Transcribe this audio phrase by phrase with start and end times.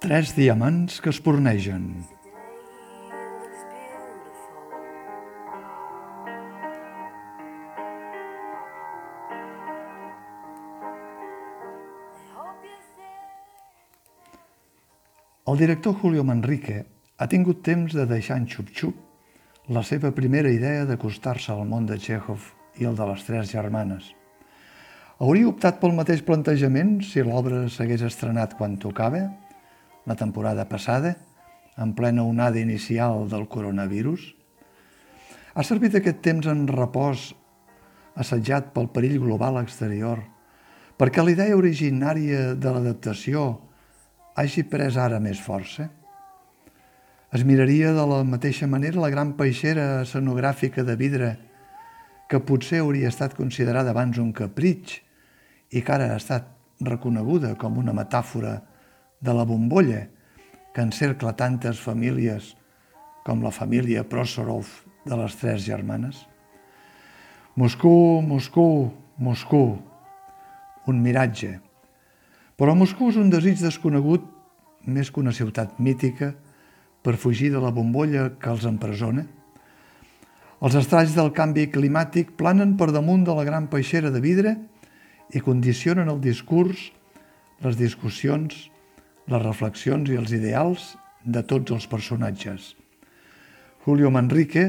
[0.00, 1.82] Tres diamants que espornegen.
[15.44, 16.86] El director Julio Manrique
[17.18, 18.96] ha tingut temps de deixar en xup-xup
[19.68, 22.48] la seva primera idea d'acostar-se al món de Chekhov
[22.80, 24.08] i el de les tres germanes.
[25.20, 29.26] Hauria optat pel mateix plantejament si l'obra s'hagués estrenat quan tocava,
[30.10, 31.14] la temporada passada,
[31.78, 34.34] en plena onada inicial del coronavirus?
[35.54, 37.30] Ha servit aquest temps en repòs,
[38.18, 40.24] assetjat pel perill global exterior,
[40.98, 43.44] perquè la idea originària de l'adaptació
[44.34, 45.86] hagi pres ara més força?
[47.30, 51.30] Es miraria de la mateixa manera la gran peixera escenogràfica de vidre
[52.30, 54.98] que potser hauria estat considerada abans un capritx
[55.70, 56.50] i que ara ha estat
[56.82, 58.56] reconeguda com una metàfora
[59.20, 60.08] de la bombolla
[60.74, 62.54] que encercla tantes famílies
[63.24, 64.68] com la família Prosorov
[65.04, 66.24] de les tres germanes?
[67.56, 69.74] Moscou, Moscou, Moscou,
[70.88, 71.58] un miratge.
[72.56, 74.24] Però Moscou és un desig desconegut
[74.86, 76.32] més que una ciutat mítica
[77.04, 79.26] per fugir de la bombolla que els empresona.
[80.60, 84.56] Els estralls del canvi climàtic planen per damunt de la gran peixera de vidre
[85.32, 86.90] i condicionen el discurs,
[87.64, 88.68] les discussions,
[89.30, 92.74] les reflexions i els ideals de tots els personatges.
[93.84, 94.66] Julio Manrique,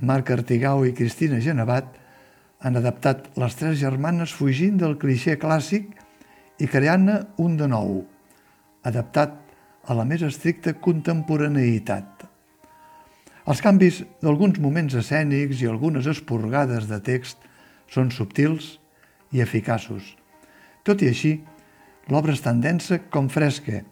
[0.00, 1.96] Marc Artigau i Cristina Genevat
[2.62, 5.90] han adaptat les tres germanes fugint del cliché clàssic
[6.58, 8.00] i creant-ne un de nou,
[8.86, 9.36] adaptat
[9.88, 12.24] a la més estricta contemporaneïtat.
[13.48, 17.46] Els canvis d'alguns moments escènics i algunes esporgades de text
[17.88, 18.74] són subtils
[19.32, 20.14] i eficaços.
[20.84, 21.38] Tot i així,
[22.08, 23.82] L'obra és tan densa com fresca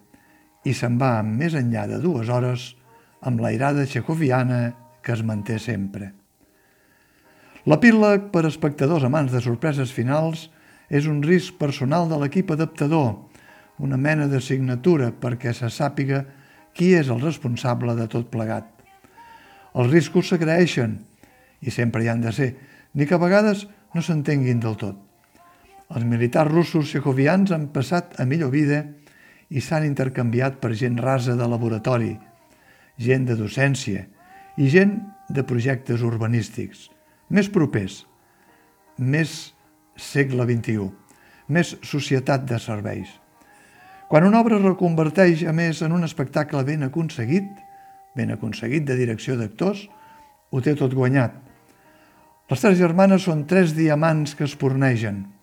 [0.65, 2.71] i se'n va més enllà de dues hores
[3.21, 4.61] amb l'airada txecoviana
[5.05, 6.11] que es manté sempre.
[7.67, 10.47] L'epíleg per espectadors amants de sorpreses finals
[10.89, 13.13] és un risc personal de l'equip adaptador,
[13.77, 16.23] una mena de signatura perquè se sàpiga
[16.73, 18.69] qui és el responsable de tot plegat.
[19.77, 20.97] Els riscos s'agraeixen,
[21.61, 22.55] i sempre hi han de ser,
[22.93, 25.06] ni que a vegades no s'entenguin del tot.
[25.87, 28.81] Els militars russos txecovians han passat a millor vida
[29.47, 32.11] i s'han intercanviat per gent rasa de laboratori,
[32.99, 34.03] gent de docència
[34.59, 34.97] i gent
[35.31, 36.89] de projectes urbanístics,
[37.31, 38.01] més propers,
[38.97, 39.53] més
[39.95, 40.89] segle XXI,
[41.47, 43.07] més societat de serveis.
[44.11, 47.47] Quan una obra reconverteix, a més, en un espectacle ben aconseguit,
[48.15, 49.85] ben aconseguit de direcció d'actors,
[50.51, 51.31] ho té tot guanyat.
[52.51, 55.23] Les tres germanes són tres diamants que es pornegen–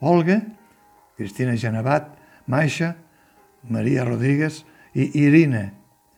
[0.00, 0.42] Olga,
[1.16, 2.12] Cristina Genevat,
[2.46, 2.94] Maixa,
[3.68, 4.64] Maria Rodríguez
[4.94, 5.72] i Irina,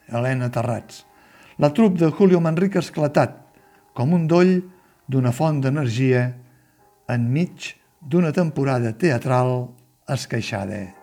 [0.09, 1.05] Helena Terrats.
[1.59, 3.39] La trup de Julio Manrique esclatat,
[3.95, 4.61] com un doll
[5.09, 6.29] d'una font d'energia
[7.09, 9.71] enmig d'una temporada teatral
[10.07, 10.98] esqueixada.